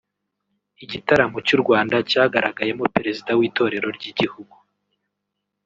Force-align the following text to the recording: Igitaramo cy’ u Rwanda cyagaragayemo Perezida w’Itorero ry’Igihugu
Igitaramo 0.83 1.37
cy’ 1.47 1.53
u 1.55 1.57
Rwanda 1.63 1.95
cyagaragayemo 2.09 2.85
Perezida 2.95 3.31
w’Itorero 3.39 3.87
ry’Igihugu 3.97 4.55